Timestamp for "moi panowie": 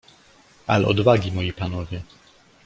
1.31-2.01